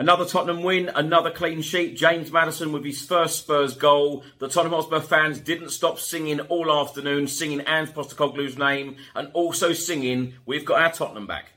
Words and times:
Another 0.00 0.24
Tottenham 0.24 0.62
win, 0.62 0.90
another 0.94 1.30
clean 1.30 1.60
sheet. 1.60 1.94
James 1.94 2.32
Maddison 2.32 2.72
with 2.72 2.86
his 2.86 3.04
first 3.04 3.36
Spurs 3.36 3.76
goal. 3.76 4.24
The 4.38 4.48
Tottenham 4.48 4.72
Hotspur 4.72 5.00
fans 5.00 5.40
didn't 5.40 5.72
stop 5.72 5.98
singing 5.98 6.40
all 6.40 6.72
afternoon, 6.72 7.28
singing 7.28 7.60
Ange 7.66 7.90
Postecoglou's 7.90 8.56
name, 8.56 8.96
and 9.14 9.28
also 9.34 9.74
singing, 9.74 10.36
"We've 10.46 10.64
got 10.64 10.80
our 10.80 10.90
Tottenham 10.90 11.26
back." 11.26 11.52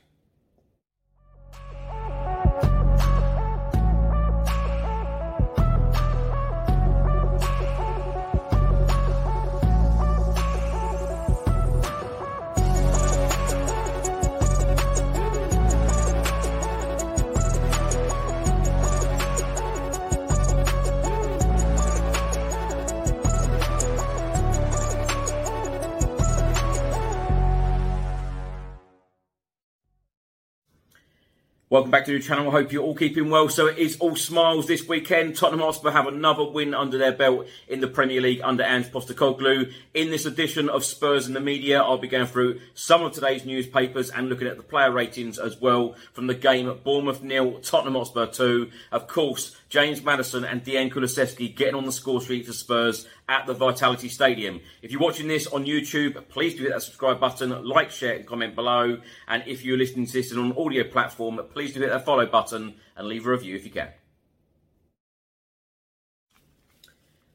Welcome 31.74 31.90
back 31.90 32.04
to 32.04 32.12
the 32.12 32.20
channel. 32.20 32.46
I 32.50 32.52
hope 32.52 32.70
you're 32.70 32.84
all 32.84 32.94
keeping 32.94 33.30
well. 33.30 33.48
So 33.48 33.66
it 33.66 33.78
is 33.78 33.96
all 33.96 34.14
smiles 34.14 34.68
this 34.68 34.86
weekend. 34.86 35.34
Tottenham 35.34 35.58
Hotspur 35.58 35.90
have 35.90 36.06
another 36.06 36.44
win 36.44 36.72
under 36.72 36.98
their 36.98 37.10
belt 37.10 37.48
in 37.66 37.80
the 37.80 37.88
Premier 37.88 38.20
League 38.20 38.40
under 38.44 38.62
Ange 38.62 38.92
Postecoglou. 38.92 39.72
In 39.92 40.10
this 40.10 40.24
edition 40.24 40.68
of 40.68 40.84
Spurs 40.84 41.26
in 41.26 41.34
the 41.34 41.40
Media, 41.40 41.82
I'll 41.82 41.98
be 41.98 42.06
going 42.06 42.28
through 42.28 42.60
some 42.74 43.02
of 43.02 43.10
today's 43.10 43.44
newspapers 43.44 44.10
and 44.10 44.28
looking 44.28 44.46
at 44.46 44.56
the 44.56 44.62
player 44.62 44.92
ratings 44.92 45.36
as 45.36 45.60
well 45.60 45.96
from 46.12 46.28
the 46.28 46.34
game 46.36 46.68
at 46.68 46.84
Bournemouth 46.84 47.24
nil, 47.24 47.58
Tottenham 47.58 47.94
Hotspur 47.94 48.26
2. 48.26 48.70
Of 48.92 49.08
course, 49.08 49.56
James 49.68 50.04
Maddison 50.04 50.44
and 50.44 50.62
Dejan 50.62 50.92
Kulusevski 50.92 51.56
getting 51.56 51.74
on 51.74 51.86
the 51.86 51.90
score 51.90 52.20
sheet 52.20 52.46
for 52.46 52.52
Spurs 52.52 53.08
at 53.28 53.46
the 53.46 53.54
Vitality 53.54 54.08
Stadium. 54.08 54.60
If 54.82 54.92
you're 54.92 55.00
watching 55.00 55.28
this 55.28 55.46
on 55.46 55.64
YouTube, 55.64 56.28
please 56.28 56.54
do 56.54 56.64
hit 56.64 56.72
that 56.72 56.82
subscribe 56.82 57.18
button, 57.18 57.64
like, 57.64 57.90
share, 57.90 58.14
and 58.14 58.26
comment 58.26 58.54
below. 58.54 58.98
And 59.26 59.42
if 59.46 59.64
you're 59.64 59.78
listening 59.78 60.06
to 60.06 60.12
this 60.12 60.32
on 60.32 60.38
an 60.38 60.54
audio 60.58 60.84
platform, 60.84 61.40
please 61.52 61.63
do 61.72 61.80
hit 61.80 61.90
that 61.90 62.04
follow 62.04 62.26
button 62.26 62.74
and 62.96 63.08
leave 63.08 63.26
a 63.26 63.30
review 63.30 63.56
if 63.56 63.64
you 63.64 63.70
can. 63.70 63.88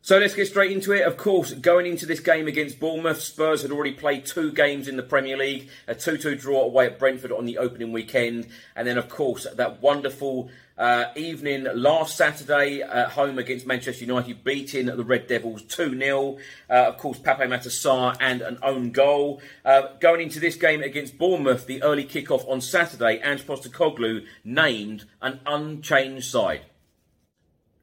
So 0.10 0.18
let's 0.18 0.34
get 0.34 0.48
straight 0.48 0.72
into 0.72 0.92
it. 0.94 1.04
Of 1.06 1.18
course, 1.18 1.54
going 1.54 1.86
into 1.86 2.08
this 2.08 2.20
game 2.20 2.48
against 2.48 2.80
Bournemouth, 2.80 3.22
Spurs 3.22 3.62
had 3.62 3.70
already 3.70 3.92
played 3.92 4.26
two 4.26 4.52
games 4.52 4.88
in 4.88 4.98
the 4.98 5.04
Premier 5.04 5.38
League, 5.38 5.70
a 5.88 5.94
2 5.94 6.18
2 6.18 6.34
draw 6.34 6.64
away 6.64 6.88
at 6.88 6.98
Brentford 6.98 7.32
on 7.32 7.46
the 7.46 7.60
opening 7.60 7.92
weekend, 7.92 8.48
and 8.76 8.88
then, 8.88 8.98
of 8.98 9.08
course, 9.08 9.46
that 9.54 9.84
wonderful 9.84 10.50
uh, 10.80 11.12
evening 11.16 11.68
last 11.76 12.18
Saturday 12.18 12.82
at 12.82 13.10
home 13.10 13.38
against 13.38 13.68
Manchester 13.68 14.04
United, 14.04 14.44
beating 14.44 14.88
the 14.88 15.04
Red 15.04 15.28
Devils 15.28 15.62
2 15.62 15.96
0. 16.00 16.38
Uh, 16.68 16.74
of 16.74 16.98
course, 16.98 17.20
Pape 17.20 17.38
Matar 17.38 17.68
Sarr 17.68 18.18
and 18.20 18.42
an 18.42 18.58
own 18.64 18.90
goal. 18.90 19.44
Uh, 19.64 19.90
going 20.00 20.22
into 20.22 20.40
this 20.40 20.56
game 20.56 20.82
against 20.82 21.20
Bournemouth, 21.20 21.68
the 21.68 21.84
early 21.84 22.04
kick-off 22.04 22.48
on 22.48 22.62
Saturday, 22.62 23.20
Ange 23.20 23.46
Postecoglou 23.46 24.26
named 24.44 25.06
an 25.22 25.40
unchanged 25.46 26.26
side. 26.26 26.62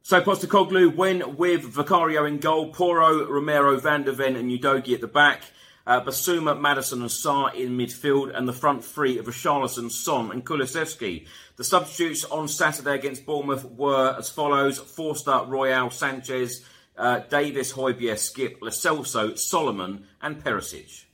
So 0.06 0.21
Postecoglou 0.21 0.94
went 0.94 1.37
with 1.37 1.65
Vicario 1.65 2.25
in 2.27 2.39
goal, 2.39 2.72
Porro, 2.72 3.28
Romero, 3.28 3.77
Van 3.81 4.05
der 4.05 4.12
Ven 4.12 4.37
and 4.37 4.49
Udogie 4.49 4.94
at 4.94 5.00
the 5.00 5.09
back. 5.09 5.43
Uh, 5.84 6.00
Bissouma, 6.00 6.56
Maddison 6.56 7.00
and 7.00 7.11
Sarr 7.11 7.53
in 7.53 7.77
midfield 7.77 8.33
and 8.33 8.47
the 8.47 8.53
front 8.53 8.84
three 8.84 9.19
of 9.19 9.27
Richarlison, 9.27 9.91
Son 9.91 10.31
and 10.31 10.47
Kulusevski. 10.47 11.27
The 11.56 11.65
substitutes 11.65 12.25
on 12.25 12.47
Saturday 12.47 12.95
against 12.95 13.27
Bournemouth 13.27 13.65
were 13.65 14.15
as 14.16 14.31
follows. 14.31 14.78
Forster, 14.78 15.43
Royal, 15.45 15.91
Sanchez, 15.91 16.65
uh, 16.97 17.22
Davis, 17.28 17.72
Højbjerg, 17.72 18.19
Skip, 18.19 18.62
Lo 18.62 18.71
Celso, 18.71 19.37
Solomon 19.37 20.06
and 20.22 20.37
Perisic. 20.37 21.06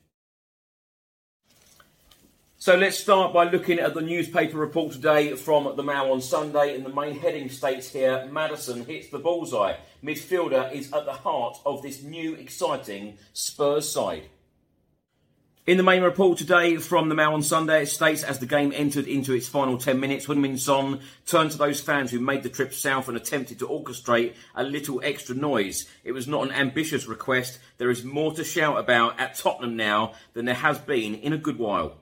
So 2.63 2.77
let's 2.77 2.97
start 2.97 3.33
by 3.33 3.51
looking 3.51 3.81
at 3.81 3.93
the 3.93 4.01
newspaper 4.01 4.57
report 4.57 4.93
today 4.93 5.35
from 5.35 5.75
the 5.75 5.83
Mail 5.83 6.13
on 6.13 6.21
Sunday. 6.21 6.77
In 6.77 6.85
the 6.85 6.95
main 6.95 7.19
heading 7.19 7.49
states 7.49 7.93
here, 7.93 8.29
Maddison 8.31 8.87
hits 8.87 9.09
the 9.09 9.19
bullseye. 9.19 9.75
Midfielder 10.01 10.73
is 10.73 10.93
at 10.93 11.05
the 11.05 11.13
heart 11.13 11.59
of 11.67 11.83
this 11.83 12.05
new 12.05 12.35
exciting 12.35 13.19
Spurs 13.33 13.89
side. 13.89 14.29
In 15.67 15.77
the 15.77 15.83
main 15.83 16.05
report 16.05 16.39
today 16.39 16.77
from 16.77 17.09
the 17.09 17.17
Mail 17.17 17.33
on 17.33 17.43
Sunday, 17.43 17.83
it 17.83 17.87
states 17.87 18.23
as 18.23 18.39
the 18.39 18.47
game 18.47 18.73
entered 18.77 19.09
into 19.09 19.33
its 19.33 19.49
final 19.49 19.77
10 19.77 19.99
minutes, 19.99 20.27
Heung-min 20.27 20.57
Son 20.57 21.01
turned 21.27 21.51
to 21.51 21.59
those 21.59 21.81
fans 21.81 22.13
who 22.13 22.21
made 22.21 22.45
the 22.45 22.49
trip 22.49 22.73
south 22.73 23.09
and 23.09 23.17
attempted 23.17 23.59
to 23.59 23.67
orchestrate 23.67 24.35
a 24.55 24.63
little 24.63 25.01
extra 25.03 25.35
noise. 25.35 25.89
It 26.05 26.13
was 26.13 26.29
not 26.29 26.45
an 26.45 26.53
ambitious 26.53 27.09
request. 27.09 27.59
There 27.79 27.91
is 27.91 28.05
more 28.05 28.33
to 28.35 28.45
shout 28.45 28.79
about 28.79 29.19
at 29.19 29.35
Tottenham 29.35 29.77
now 29.77 30.13
than 30.33 30.45
there 30.45 30.55
has 30.55 30.79
been 30.79 31.17
in 31.17 31.33
a 31.33 31.39
good 31.39 31.59
while. 31.59 31.97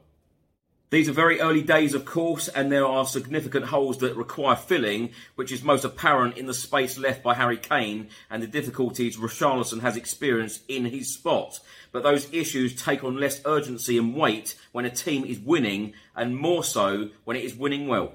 These 0.90 1.08
are 1.08 1.12
very 1.12 1.40
early 1.40 1.62
days, 1.62 1.94
of 1.94 2.04
course, 2.04 2.48
and 2.48 2.72
there 2.72 2.84
are 2.84 3.06
significant 3.06 3.66
holes 3.66 3.98
that 3.98 4.16
require 4.16 4.56
filling, 4.56 5.10
which 5.36 5.52
is 5.52 5.62
most 5.62 5.84
apparent 5.84 6.36
in 6.36 6.46
the 6.46 6.54
space 6.54 6.98
left 6.98 7.22
by 7.22 7.34
Harry 7.34 7.58
Kane 7.58 8.08
and 8.28 8.42
the 8.42 8.48
difficulties 8.48 9.16
Richarlison 9.16 9.82
has 9.82 9.96
experienced 9.96 10.62
in 10.66 10.86
his 10.86 11.14
spot. 11.14 11.60
But 11.92 12.02
those 12.02 12.34
issues 12.34 12.74
take 12.74 13.04
on 13.04 13.18
less 13.18 13.40
urgency 13.44 13.98
and 13.98 14.16
weight 14.16 14.56
when 14.72 14.84
a 14.84 14.90
team 14.90 15.24
is 15.24 15.38
winning, 15.38 15.92
and 16.16 16.36
more 16.36 16.64
so 16.64 17.10
when 17.22 17.36
it 17.36 17.44
is 17.44 17.54
winning 17.54 17.86
well. 17.86 18.14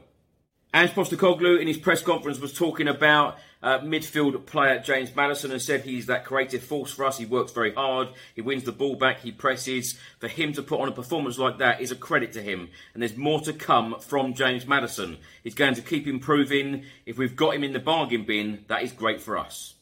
Ange 0.75 0.91
Postecoglou 0.91 1.61
in 1.61 1.69
his 1.69 1.77
press 1.77 2.01
conference 2.01 2.37
was 2.37 2.51
talking 2.51 2.89
about 2.89 3.37
uh, 3.63 3.79
midfield 3.79 4.45
player 4.45 4.77
James 4.77 5.15
Maddison 5.15 5.53
and 5.53 5.61
said 5.61 5.83
he's 5.83 6.07
that 6.07 6.25
creative 6.25 6.61
force 6.61 6.91
for 6.91 7.05
us. 7.05 7.17
He 7.17 7.25
works 7.25 7.53
very 7.53 7.73
hard. 7.73 8.09
He 8.35 8.41
wins 8.41 8.65
the 8.65 8.73
ball 8.73 8.97
back. 8.97 9.21
He 9.21 9.31
presses. 9.31 9.97
For 10.19 10.27
him 10.27 10.51
to 10.51 10.61
put 10.61 10.81
on 10.81 10.89
a 10.89 10.91
performance 10.91 11.37
like 11.37 11.59
that 11.59 11.79
is 11.79 11.93
a 11.93 11.95
credit 11.95 12.33
to 12.33 12.41
him. 12.41 12.67
And 12.93 13.01
there's 13.01 13.15
more 13.15 13.39
to 13.43 13.53
come 13.53 14.01
from 14.01 14.33
James 14.33 14.67
Maddison. 14.67 15.19
He's 15.45 15.55
going 15.55 15.75
to 15.75 15.81
keep 15.81 16.07
improving. 16.07 16.83
If 17.05 17.17
we've 17.17 17.37
got 17.37 17.55
him 17.55 17.63
in 17.63 17.71
the 17.71 17.79
bargain 17.79 18.25
bin, 18.25 18.65
that 18.67 18.83
is 18.83 18.91
great 18.91 19.21
for 19.21 19.37
us. 19.37 19.74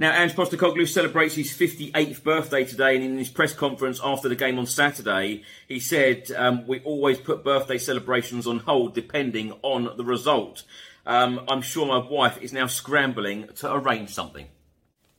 Now, 0.00 0.12
Ange 0.12 0.34
Postecoglou 0.34 0.86
celebrates 0.86 1.34
his 1.34 1.50
58th 1.50 2.22
birthday 2.22 2.64
today, 2.64 2.94
and 2.94 3.04
in 3.04 3.18
his 3.18 3.30
press 3.30 3.52
conference 3.52 4.00
after 4.02 4.28
the 4.28 4.36
game 4.36 4.56
on 4.56 4.66
Saturday, 4.66 5.42
he 5.66 5.80
said, 5.80 6.30
um, 6.36 6.68
We 6.68 6.78
always 6.80 7.18
put 7.18 7.42
birthday 7.42 7.78
celebrations 7.78 8.46
on 8.46 8.60
hold 8.60 8.94
depending 8.94 9.54
on 9.62 9.96
the 9.96 10.04
result. 10.04 10.62
Um, 11.04 11.40
I'm 11.48 11.62
sure 11.62 11.84
my 11.84 11.98
wife 11.98 12.40
is 12.40 12.52
now 12.52 12.68
scrambling 12.68 13.48
to 13.56 13.74
arrange 13.74 14.14
something. 14.14 14.46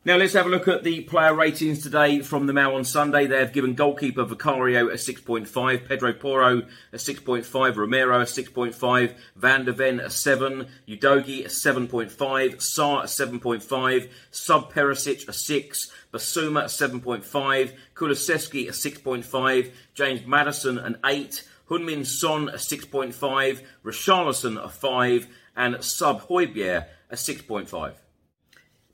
Now 0.06 0.16
let's 0.16 0.32
have 0.32 0.46
a 0.46 0.50
look 0.50 0.70
at 0.70 0.86
the 0.86 1.02
player 1.02 1.36
ratings 1.36 1.84
today 1.84 2.22
from 2.22 2.48
the 2.48 2.54
Mail 2.54 2.74
on 2.74 2.86
Sunday. 2.86 3.28
They 3.28 3.40
have 3.40 3.52
given 3.52 3.74
goalkeeper 3.74 4.24
Vicario 4.24 4.88
a 4.88 4.94
6.5, 4.94 5.90
Pedro 5.90 6.14
Porro 6.14 6.62
a 6.94 6.96
6.5, 6.96 7.76
Romero 7.76 8.22
a 8.22 8.24
6.5, 8.24 9.14
Van 9.36 9.66
der 9.66 9.74
Ven 9.74 10.00
a 10.00 10.10
7, 10.10 10.68
Udogie 10.88 11.44
a 11.44 11.50
7.5, 11.50 12.16
Sarr 12.62 13.04
a 13.04 13.08
7.5, 13.08 14.10
Sub 14.32 14.72
Perisic 14.72 15.28
a 15.28 15.34
6, 15.34 15.92
Bissouma 16.14 16.62
a 16.62 16.68
7.5, 16.68 17.74
Kulusevski 17.94 18.70
a 18.70 18.72
6.5, 18.72 19.72
James 19.94 20.26
Maddison 20.26 20.78
an 20.78 20.98
8, 21.04 21.44
Heung-min 21.70 22.06
Son 22.06 22.48
a 22.48 22.54
6.5, 22.54 23.64
Richarlison 23.84 24.64
a 24.64 24.70
5, 24.70 25.28
and 25.58 25.84
Sub 25.84 26.22
Højbjerg 26.30 26.86
a 27.12 27.16
6.5. 27.16 27.96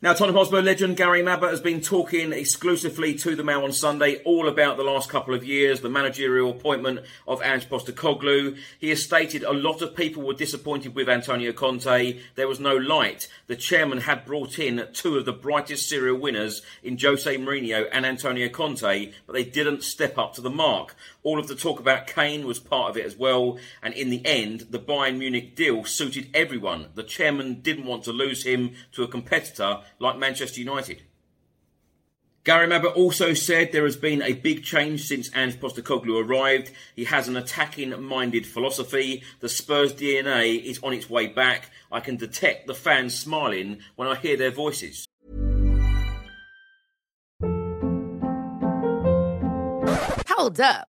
Now, 0.06 0.14
Tottenham 0.14 0.36
Hotspur 0.36 0.62
legend 0.62 0.98
Gary 0.98 1.24
Mabbutt 1.24 1.50
has 1.50 1.62
been 1.62 1.82
talking 1.82 2.32
exclusively 2.32 3.16
to 3.16 3.36
the 3.36 3.44
Mail 3.44 3.64
on 3.64 3.72
Sunday 3.72 4.22
all 4.24 4.48
about 4.48 4.78
the 4.78 4.84
last 4.84 5.10
couple 5.10 5.34
of 5.34 5.44
years, 5.44 5.82
the 5.82 5.90
managerial 5.90 6.52
appointment 6.52 7.00
of 7.28 7.42
Ange 7.42 7.68
Postecoglou. 7.68 8.56
He 8.78 8.90
has 8.90 9.04
stated 9.04 9.42
a 9.42 9.52
lot 9.52 9.82
of 9.82 9.96
people 9.96 10.22
were 10.22 10.36
disappointed 10.36 10.94
with 10.94 11.10
Antonio 11.10 11.52
Conte. 11.54 12.20
There 12.36 12.48
was 12.48 12.60
no 12.60 12.76
light. 12.76 13.28
The 13.48 13.56
chairman 13.56 14.02
had 14.02 14.26
brought 14.26 14.60
in 14.60 14.88
two 14.94 15.18
of 15.18 15.26
the 15.26 15.34
brightest 15.34 15.90
serial 15.90 16.20
winners 16.20 16.62
in 16.84 17.00
Jose 17.00 17.36
Mourinho 17.38 17.88
and 17.92 18.06
Antonio 18.06 18.48
Conte, 18.48 19.12
but 19.26 19.34
they 19.34 19.44
didn't 19.44 19.84
step 19.84 20.20
up 20.20 20.36
to 20.36 20.42
the 20.42 20.52
mark. 20.52 20.96
All 21.26 21.40
of 21.40 21.48
the 21.48 21.56
talk 21.56 21.80
about 21.80 22.06
Kane 22.06 22.46
was 22.46 22.60
part 22.60 22.92
of 22.92 22.98
it 22.98 23.06
as 23.06 23.18
well, 23.18 23.58
and 23.82 23.96
in 23.96 24.12
the 24.12 24.24
end, 24.28 24.68
the 24.70 24.78
Bayern 24.78 25.18
Munich 25.18 25.56
deal 25.56 25.84
suited 25.84 26.30
everyone. 26.36 26.90
The 26.94 27.02
chairman 27.02 27.62
didn't 27.62 27.88
want 27.88 28.04
to 28.04 28.12
lose 28.12 28.44
him 28.44 28.76
to 28.92 29.02
a 29.02 29.08
competitor 29.08 29.80
like 29.98 30.20
Manchester 30.20 30.60
United. 30.60 31.02
Gary 32.44 32.68
Mabbutt 32.68 32.96
also 32.96 33.34
said 33.34 33.72
there 33.72 33.86
has 33.86 33.96
been 33.96 34.22
a 34.22 34.34
big 34.34 34.64
change 34.64 35.08
since 35.08 35.36
Ange 35.36 35.60
Postecoglou 35.60 36.24
arrived. 36.24 36.70
He 36.96 37.06
has 37.06 37.28
an 37.28 37.36
attacking-minded 37.36 38.46
philosophy. 38.46 39.24
The 39.40 39.50
Spurs 39.50 39.96
DNA 39.96 40.64
is 40.64 40.80
on 40.84 40.94
its 40.94 41.10
way 41.10 41.26
back. 41.26 41.72
I 41.92 42.02
can 42.02 42.18
detect 42.18 42.68
the 42.68 42.76
fans 42.76 43.18
smiling 43.18 43.80
when 43.96 44.08
I 44.08 44.14
hear 44.14 44.38
their 44.38 44.52
voices. 44.52 45.08
Hold 50.28 50.60
up. 50.60 50.88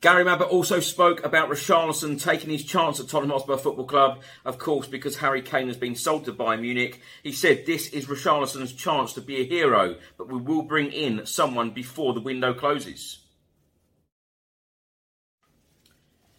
Gary 0.00 0.24
Mabbutt 0.24 0.50
also 0.50 0.80
spoke 0.80 1.22
about 1.26 1.50
Richarlison 1.50 2.18
taking 2.18 2.48
his 2.48 2.64
chance 2.64 2.98
at 2.98 3.08
Tottenham 3.08 3.32
Hotspur 3.32 3.58
Football 3.58 3.84
Club, 3.84 4.20
of 4.46 4.58
course, 4.58 4.86
because 4.86 5.18
Harry 5.18 5.42
Kane 5.42 5.68
has 5.68 5.76
been 5.76 5.94
sold 5.94 6.24
to 6.24 6.32
Bayern 6.32 6.62
Munich. 6.62 7.02
He 7.22 7.32
said 7.32 7.66
this 7.66 7.88
is 7.90 8.06
Richarlison's 8.06 8.72
chance 8.72 9.12
to 9.12 9.20
be 9.20 9.36
a 9.36 9.44
hero, 9.44 9.96
but 10.16 10.28
we 10.28 10.40
will 10.40 10.62
bring 10.62 10.90
in 10.90 11.26
someone 11.26 11.72
before 11.72 12.14
the 12.14 12.20
window 12.20 12.54
closes. 12.54 13.18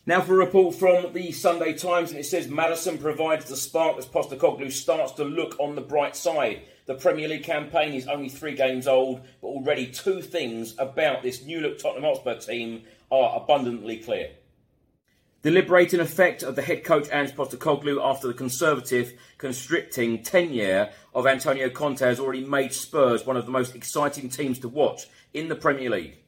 Now 0.08 0.22
for 0.22 0.34
a 0.34 0.46
report 0.46 0.74
from 0.74 1.14
the 1.14 1.32
Sunday 1.32 1.74
Times, 1.74 2.10
and 2.10 2.20
it 2.20 2.26
says 2.26 2.48
Maddison 2.48 2.98
provides 2.98 3.46
the 3.46 3.56
spark 3.56 3.96
as 4.00 4.08
Postecoglou 4.08 4.72
starts 4.72 5.12
to 5.14 5.24
look 5.24 5.56
on 5.60 5.76
the 5.76 5.82
bright 5.82 6.16
side. 6.16 6.64
The 6.88 6.96
Premier 6.96 7.28
League 7.28 7.44
campaign 7.44 7.94
is 7.94 8.08
only 8.08 8.28
three 8.28 8.56
games 8.56 8.88
old, 8.88 9.22
but 9.40 9.50
already 9.50 9.86
two 9.86 10.24
things 10.24 10.74
about 10.80 11.22
this 11.22 11.46
new 11.46 11.62
look 11.62 11.78
Tottenham 11.78 12.06
Hotspur 12.06 12.40
team 12.40 12.82
are 13.12 13.42
abundantly 13.42 13.98
clear. 13.98 14.32
The 15.44 15.50
liberating 15.50 16.00
effect 16.00 16.44
of 16.44 16.56
the 16.56 16.62
head 16.62 16.84
coach 16.84 17.10
Ange 17.12 17.32
Postecoglou 17.32 18.00
after 18.04 18.28
the 18.28 18.34
Conservative 18.34 19.14
constricting 19.40 20.22
tenure 20.22 20.92
of 21.16 21.26
Antonio 21.26 21.68
Conte 21.70 22.06
has 22.06 22.20
already 22.20 22.46
made 22.46 22.74
Spurs 22.74 23.26
one 23.26 23.38
of 23.38 23.46
the 23.48 23.52
most 23.52 23.76
exciting 23.76 24.30
teams 24.30 24.60
to 24.60 24.70
watch 24.70 25.08
in 25.34 25.48
the 25.48 25.56
Premier 25.56 25.90
League. 25.90 26.22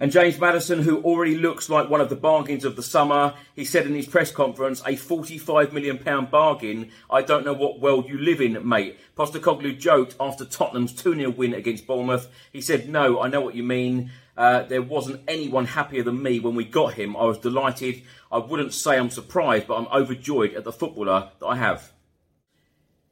And 0.00 0.12
James 0.12 0.38
Maddison, 0.38 0.80
who 0.80 1.02
already 1.02 1.36
looks 1.36 1.68
like 1.68 1.90
one 1.90 2.00
of 2.00 2.08
the 2.08 2.14
bargains 2.14 2.64
of 2.64 2.76
the 2.76 2.84
summer, 2.84 3.34
he 3.56 3.64
said 3.64 3.84
in 3.84 3.96
his 3.96 4.06
press 4.06 4.30
conference, 4.30 4.80
a 4.82 4.92
£45 4.92 5.72
million 5.72 6.26
bargain. 6.26 6.92
I 7.10 7.22
don't 7.22 7.44
know 7.44 7.52
what 7.52 7.80
world 7.80 8.08
you 8.08 8.16
live 8.16 8.40
in, 8.40 8.66
mate. 8.66 8.96
Postecoglou 9.16 9.76
joked 9.76 10.14
after 10.20 10.44
Tottenham's 10.44 10.92
2 10.94 11.16
0 11.16 11.30
win 11.30 11.52
against 11.52 11.88
Bournemouth. 11.88 12.28
He 12.52 12.60
said, 12.60 12.88
No, 12.88 13.20
I 13.20 13.28
know 13.28 13.40
what 13.40 13.56
you 13.56 13.64
mean. 13.64 14.12
Uh, 14.38 14.62
there 14.62 14.80
wasn't 14.80 15.20
anyone 15.26 15.66
happier 15.66 16.04
than 16.04 16.22
me 16.22 16.38
when 16.38 16.54
we 16.54 16.64
got 16.64 16.94
him. 16.94 17.16
I 17.16 17.24
was 17.24 17.38
delighted. 17.38 18.02
I 18.30 18.38
wouldn't 18.38 18.72
say 18.72 18.96
I'm 18.96 19.10
surprised, 19.10 19.66
but 19.66 19.76
I'm 19.76 19.88
overjoyed 19.88 20.54
at 20.54 20.62
the 20.62 20.70
footballer 20.70 21.32
that 21.40 21.46
I 21.46 21.56
have. 21.56 21.92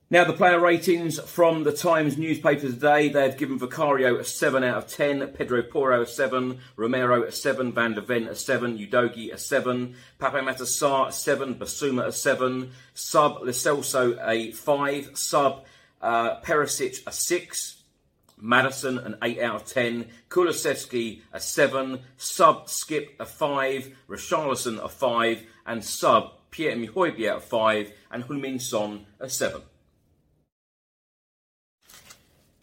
Now, 0.09 0.23
the 0.23 0.35
player 0.35 0.61
ratings 0.61 1.19
from 1.19 1.65
the 1.65 1.73
Times 1.73 2.17
newspaper 2.17 2.61
today, 2.61 3.09
they've 3.09 3.37
given 3.37 3.59
Vicario 3.59 4.17
a 4.19 4.25
7 4.25 4.63
out 4.63 4.77
of 4.77 4.87
10, 4.87 5.27
Pedro 5.33 5.65
Porro 5.65 6.03
a 6.03 6.07
7, 6.07 6.61
Romero 6.77 7.25
a 7.25 7.33
7, 7.33 7.73
Van 7.73 7.95
der 7.95 8.03
Ven 8.03 8.29
a 8.29 8.37
7, 8.37 8.79
Udogie 8.79 9.33
a 9.33 9.37
7, 9.37 9.97
Pape 10.21 10.45
Matar 10.45 11.09
a 11.09 11.13
7, 11.13 11.55
Bissouma 11.57 12.07
a 12.07 12.13
7, 12.13 12.71
Sub 12.95 13.43
Lo 13.43 13.51
Celso 13.51 14.17
a 14.25 14.53
5, 14.53 15.19
Sub 15.19 15.65
uh, 16.01 16.41
Perisic 16.41 17.05
a 17.05 17.11
6, 17.11 17.83
Maddison 18.39 18.99
an 18.99 19.17
8 19.23 19.41
out 19.41 19.55
of 19.57 19.65
10, 19.67 20.07
Kulusevski 20.29 21.23
a 21.33 21.41
7, 21.41 22.01
Sub 22.17 22.69
Skip 22.69 23.17
a 23.19 23.25
5, 23.25 23.91
Richarlison 24.09 24.83
a 24.83 24.89
5, 24.89 25.43
and 25.67 25.85
Sub 25.85 26.33
Pierre-Emile 26.51 26.93
Højbjerg 26.93 27.37
a 27.37 27.41
5, 27.41 27.93
and 28.11 28.25
Heung-min 28.25 28.59
Son 28.59 29.07
a 29.21 29.29
7. 29.29 29.63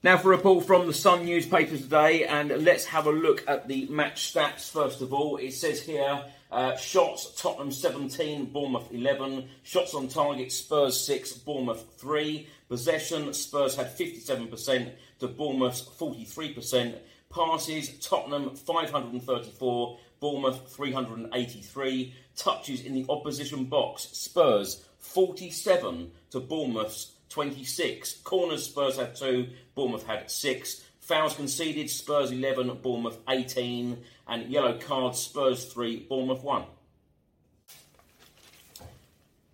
Now 0.03 0.17
for 0.17 0.33
a 0.33 0.35
report 0.35 0.65
from 0.65 0.85
the 0.85 0.93
Sun 0.93 1.25
newspaper 1.25 1.77
today, 1.77 2.25
and 2.25 2.49
let's 2.65 2.87
have 2.87 3.07
a 3.07 3.11
look 3.11 3.41
at 3.47 3.69
the 3.69 3.87
match 3.87 4.33
stats. 4.33 4.69
First 4.69 5.01
of 5.01 5.13
all. 5.13 5.37
It 5.37 5.53
says 5.53 5.81
here 5.81 6.25
uh, 6.53 6.77
shots 6.77 7.33
Tottenham 7.41 7.71
17, 7.71 8.45
Bournemouth 8.45 8.87
11. 8.91 9.49
Shots 9.63 9.93
on 9.93 10.07
target 10.07 10.51
Spurs 10.51 10.99
6, 11.05 11.33
Bournemouth 11.39 11.85
3. 11.97 12.47
Possession 12.69 13.33
Spurs 13.33 13.75
had 13.75 13.97
57% 13.97 14.91
to 15.19 15.27
Bournemouth's 15.27 15.81
43%. 15.81 16.95
Passes 17.33 17.97
Tottenham 17.99 18.55
534, 18.55 19.97
Bournemouth 20.19 20.75
383. 20.75 22.13
Touches 22.35 22.81
in 22.81 22.93
the 22.93 23.05
opposition 23.09 23.65
box 23.65 24.03
Spurs 24.13 24.85
47 24.99 26.11
to 26.31 26.39
Bournemouth's 26.39 27.13
26. 27.29 28.21
Corners, 28.23 28.65
Spurs 28.65 28.97
had 28.97 29.15
two, 29.15 29.47
Bournemouth 29.73 30.05
had 30.05 30.29
six. 30.29 30.83
Fouls 30.99 31.35
conceded, 31.35 31.89
Spurs 31.89 32.31
11, 32.31 32.79
Bournemouth 32.81 33.17
18. 33.27 33.97
And 34.27 34.49
yellow 34.49 34.77
cards, 34.77 35.19
Spurs 35.19 35.65
3, 35.65 36.05
Bournemouth 36.09 36.43
1. 36.43 36.63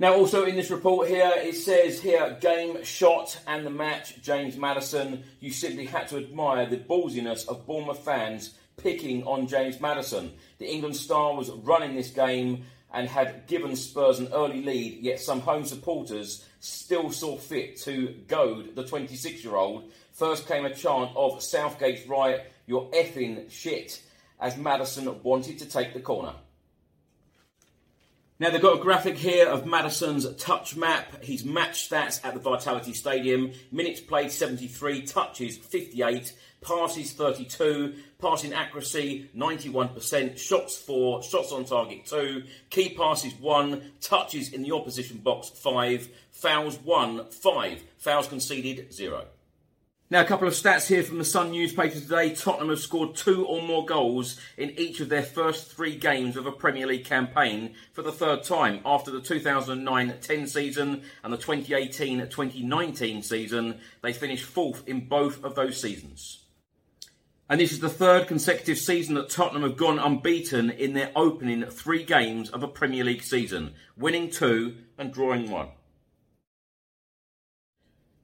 Now, 0.02 0.14
also 0.14 0.46
in 0.46 0.56
this 0.56 0.72
report 0.72 1.10
here, 1.10 1.34
it 1.36 1.56
says 1.56 2.00
here 2.00 2.38
game 2.40 2.84
shot 2.86 3.38
and 3.46 3.66
the 3.66 3.70
match, 3.70 4.22
James 4.22 4.56
Maddison. 4.56 5.24
You 5.42 5.52
simply 5.52 5.88
had 5.88 6.08
to 6.08 6.18
admire 6.18 6.68
the 6.68 6.78
ballsiness 6.78 7.46
of 7.50 7.66
Bournemouth 7.66 8.00
fans 8.00 8.56
picking 8.78 9.24
on 9.24 9.48
James 9.48 9.82
Maddison. 9.82 10.32
The 10.58 10.72
England 10.72 10.96
star 10.96 11.36
was 11.36 11.50
running 11.50 11.96
this 11.96 12.12
game 12.12 12.64
and 12.94 13.08
had 13.08 13.46
given 13.48 13.76
Spurs 13.76 14.20
an 14.20 14.30
early 14.34 14.64
lead, 14.64 15.02
yet 15.02 15.20
some 15.20 15.42
home 15.42 15.66
supporters 15.66 16.46
still 16.60 17.12
saw 17.12 17.38
fit 17.38 17.78
to 17.82 18.16
goad 18.28 18.76
the 18.76 18.86
26 18.86 19.44
year 19.44 19.56
old. 19.56 19.92
First 20.14 20.48
came 20.48 20.66
a 20.66 20.74
chant 20.74 21.12
of 21.16 21.44
Southgate's 21.44 22.08
riot, 22.08 22.52
you're 22.66 22.90
effing 22.94 23.50
shit, 23.50 24.02
as 24.39 24.58
Maddison 24.58 25.22
wanted 25.24 25.60
to 25.60 25.65
take 25.65 25.93
the 25.93 26.00
corner. 26.00 26.34
Now 28.39 28.51
they've 28.51 28.62
got 28.62 28.79
a 28.79 28.81
graphic 28.81 29.17
here 29.17 29.50
of 29.50 29.65
Maddison's 29.65 30.25
touch 30.36 30.77
map, 30.77 31.22
his 31.22 31.43
match 31.43 31.89
stats 31.89 32.24
at 32.24 32.34
the 32.34 32.39
Vitality 32.39 32.93
Stadium. 32.93 33.51
Minutes 33.69 34.00
played 34.00 34.31
73, 34.31 35.01
touches 35.01 35.58
58, 35.58 36.34
passes 36.62 37.12
32, 37.12 37.96
passing 38.17 38.53
accuracy 38.53 39.29
91%, 39.36 40.38
shots 40.38 40.77
4, 40.77 41.22
shots 41.22 41.51
on 41.51 41.65
target 41.65 42.05
2, 42.05 42.43
key 42.69 42.96
passes 42.96 43.34
1, 43.36 43.81
touches 44.00 44.53
in 44.53 44.63
the 44.63 44.72
opposition 44.72 45.17
box 45.17 45.50
5, 45.50 46.08
fouls 46.31 46.77
1, 46.77 47.31
5, 47.31 47.84
fouls 47.98 48.27
conceded 48.29 48.93
0. 48.93 49.25
Now, 50.12 50.22
a 50.22 50.25
couple 50.25 50.48
of 50.48 50.56
stats 50.56 50.88
here 50.88 51.04
from 51.04 51.20
the 51.20 51.24
Sun 51.24 51.51
newspaper 51.51 51.94
today. 51.94 52.34
Tottenham 52.34 52.70
have 52.70 52.80
scored 52.80 53.16
two 53.16 53.46
or 53.46 53.62
more 53.62 53.86
goals 53.86 54.39
in 54.58 54.72
each 54.72 55.01
of 55.01 55.10
their 55.10 55.22
first 55.22 55.72
three 55.72 55.96
games 55.96 56.36
of 56.36 56.48
a 56.48 56.51
Premier 56.51 56.88
League 56.88 57.06
campaign 57.06 57.75
for 57.94 58.01
the 58.01 58.12
third 58.12 58.42
time 58.42 58.80
after 58.84 59.12
the 59.12 59.22
2009 59.22 60.16
10 60.20 60.48
season 60.48 61.04
and 61.24 61.32
the 61.32 61.38
2018 61.38 62.22
2019 62.28 63.22
season. 63.22 63.80
They 64.01 64.12
finished 64.12 64.46
fourth 64.46 64.88
in 64.88 65.08
both 65.08 65.44
of 65.44 65.54
those 65.54 65.80
seasons. 65.80 66.39
And 67.48 67.62
this 67.62 67.72
is 67.72 67.80
the 67.80 67.88
third 67.88 68.28
consecutive 68.28 68.80
season 68.80 69.13
that 69.13 69.30
Tottenham 69.30 69.62
have 69.62 69.78
gone 69.78 70.00
unbeaten 70.00 70.72
in 70.72 70.94
their 70.94 71.12
opening 71.16 71.63
three 71.66 72.04
games 72.04 72.50
of 72.50 72.63
a 72.63 72.68
Premier 72.68 73.04
League 73.04 73.22
season, 73.22 73.75
winning 73.96 74.32
two 74.32 74.78
and 74.98 75.13
drawing 75.13 75.51
one. 75.51 75.68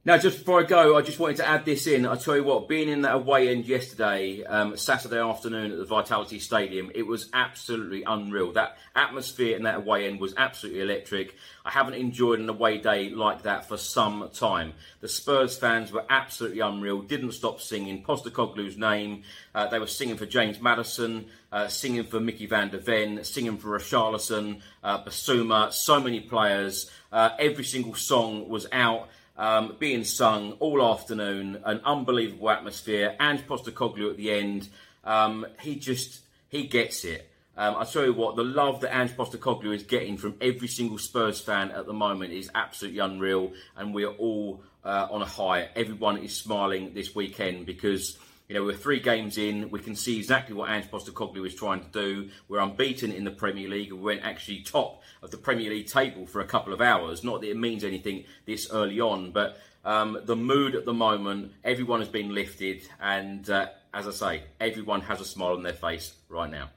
Now, 0.08 0.20
just 0.20 0.38
before 0.38 0.60
I 0.60 0.64
go, 0.66 0.96
I 0.96 1.02
just 1.02 1.18
wanted 1.18 1.38
to 1.38 1.48
add 1.48 1.66
this 1.66 1.88
in. 1.88 2.06
I 2.06 2.16
tell 2.16 2.36
you 2.36 2.44
what, 2.44 2.68
being 2.68 2.90
in 2.90 3.02
that 3.02 3.16
away 3.16 3.50
end 3.50 3.66
yesterday, 3.66 4.44
um, 4.44 4.78
Saturday 4.78 5.18
afternoon 5.18 5.72
at 5.72 5.80
the 5.80 5.86
Vitality 5.86 6.38
Stadium, 6.38 6.92
it 6.94 7.08
was 7.08 7.28
absolutely 7.34 8.04
unreal. 8.04 8.52
That 8.52 8.78
atmosphere 8.96 9.56
in 9.56 9.64
that 9.64 9.78
away 9.78 10.08
end 10.08 10.20
was 10.20 10.36
absolutely 10.38 10.82
electric. 10.82 11.34
I 11.66 11.72
haven't 11.72 11.96
enjoyed 11.96 12.40
an 12.40 12.48
away 12.48 12.78
day 12.78 13.10
like 13.10 13.42
that 13.42 13.68
for 13.68 13.78
some 13.78 14.30
time. 14.32 14.74
The 15.02 15.08
Spurs 15.08 15.58
fans 15.58 15.92
were 15.92 16.06
absolutely 16.08 16.60
unreal, 16.60 17.02
didn't 17.02 17.32
stop 17.32 17.60
singing 17.60 18.04
Postecoglou's 18.04 18.78
name. 18.78 19.24
Uh, 19.56 19.70
they 19.70 19.80
were 19.80 19.88
singing 19.88 20.18
for 20.18 20.28
James 20.28 20.62
Maddison, 20.62 21.26
uh, 21.52 21.68
singing 21.68 22.04
for 22.04 22.20
Mickey 22.20 22.46
van 22.46 22.70
der 22.70 22.78
Ven, 22.78 23.24
singing 23.24 23.58
for 23.58 23.70
Richarlison, 23.70 24.62
uh, 24.84 25.04
Bissouma, 25.04 25.74
so 25.74 26.00
many 26.00 26.20
players. 26.20 26.92
Uh, 27.12 27.32
every 27.40 27.64
single 27.64 27.96
song 27.96 28.50
was 28.50 28.68
out 28.72 29.10
um, 29.38 29.76
being 29.80 30.04
sung 30.04 30.54
all 30.54 30.84
afternoon, 30.94 31.62
an 31.66 31.82
unbelievable 31.84 32.50
atmosphere. 32.50 33.16
And 33.20 33.46
Postecoglou 33.48 34.12
at 34.12 34.18
the 34.18 34.32
end, 34.32 34.70
um, 35.04 35.46
he 35.62 35.76
just 35.76 36.22
he 36.50 36.68
gets 36.68 37.04
it. 37.04 37.30
Um, 37.58 37.76
I 37.78 37.86
tell 37.86 38.04
you 38.04 38.14
what, 38.14 38.36
the 38.36 38.44
love 38.44 38.82
that 38.82 38.94
Ange 38.96 39.16
Postecoglou 39.16 39.74
is 39.74 39.84
getting 39.84 40.18
from 40.18 40.36
every 40.42 40.68
single 40.68 40.98
Spurs 40.98 41.40
fan 41.40 41.72
at 41.72 41.86
the 41.86 41.94
moment 41.94 42.34
is 42.34 42.52
absolutely 42.54 43.00
unreal, 43.00 43.54
and 43.78 43.94
we 43.94 44.04
are 44.04 44.14
all 44.14 44.62
uh, 44.84 45.08
on 45.10 45.22
a 45.22 45.26
high. 45.26 45.70
Everyone 45.76 46.18
is 46.18 46.36
smiling 46.36 46.94
this 46.94 47.16
weekend 47.16 47.66
because 47.66 48.18
you 48.48 48.56
know, 48.56 48.64
we're 48.64 48.76
three 48.76 49.00
games 49.00 49.38
in. 49.38 49.72
We 49.72 49.80
can 49.80 49.96
see 49.96 50.18
exactly 50.18 50.56
what 50.56 50.70
Ange 50.70 50.90
Postecoglou 50.92 51.46
is 51.48 51.56
trying 51.56 51.82
to 51.82 51.88
do. 51.88 52.30
We're 52.48 52.60
unbeaten 52.60 53.12
in 53.12 53.24
the 53.24 53.32
Premier 53.32 53.68
League. 53.68 53.92
We 53.92 54.00
went 54.00 54.24
actually 54.24 54.62
top 54.62 55.02
of 55.24 55.32
the 55.32 55.38
Premier 55.38 55.72
League 55.72 55.88
table 55.88 56.28
for 56.28 56.42
a 56.42 56.46
couple 56.46 56.72
of 56.72 56.82
hours. 56.82 57.24
Not 57.24 57.42
that 57.42 57.50
it 57.50 57.58
means 57.58 57.84
anything 57.84 58.26
this 58.46 58.70
early 58.72 59.02
on, 59.02 59.32
but 59.32 59.58
um, 59.84 60.20
the 60.26 60.36
mood 60.36 60.76
at 60.76 60.86
the 60.86 60.94
moment, 60.94 61.54
everyone 61.64 62.00
has 62.00 62.10
been 62.10 62.36
lifted. 62.36 62.88
And 63.02 63.50
uh, 63.50 63.70
as 63.94 64.08
I 64.08 64.12
say, 64.12 64.44
everyone 64.60 65.02
has 65.02 65.22
a 65.22 65.26
smile 65.26 65.54
on 65.54 65.64
their 65.64 65.74
face 65.74 66.14
right 66.30 66.52
now. 66.52 66.70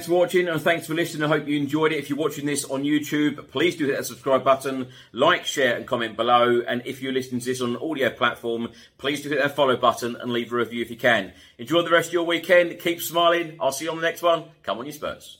Thanks 0.00 0.08
for 0.08 0.14
watching 0.18 0.48
and 0.48 0.62
thanks 0.62 0.86
for 0.86 0.94
listening. 0.94 1.24
I 1.24 1.28
hope 1.28 1.46
you 1.46 1.58
enjoyed 1.58 1.92
it. 1.92 1.98
If 1.98 2.08
you're 2.08 2.18
watching 2.18 2.46
this 2.46 2.64
on 2.64 2.84
YouTube, 2.84 3.50
please 3.50 3.76
do 3.76 3.84
hit 3.84 3.98
that 3.98 4.06
subscribe 4.06 4.42
button, 4.42 4.88
like, 5.12 5.44
share, 5.44 5.76
and 5.76 5.86
comment 5.86 6.16
below. 6.16 6.62
And 6.66 6.80
if 6.86 7.02
you're 7.02 7.12
listening 7.12 7.42
to 7.42 7.44
this 7.44 7.60
on 7.60 7.76
an 7.76 7.82
audio 7.82 8.08
platform, 8.08 8.70
please 8.96 9.20
do 9.20 9.28
hit 9.28 9.42
that 9.42 9.54
follow 9.54 9.76
button 9.76 10.16
and 10.16 10.32
leave 10.32 10.54
a 10.54 10.56
review 10.56 10.80
if 10.80 10.90
you 10.90 10.96
can. 10.96 11.34
Enjoy 11.58 11.82
the 11.82 11.90
rest 11.90 12.08
of 12.08 12.12
your 12.14 12.24
weekend. 12.24 12.78
Keep 12.78 13.02
smiling. 13.02 13.58
I'll 13.60 13.72
see 13.72 13.84
you 13.84 13.90
on 13.90 13.98
the 13.98 14.02
next 14.02 14.22
one. 14.22 14.44
Come 14.62 14.78
on, 14.78 14.86
you 14.86 14.92
Spurs. 14.92 15.39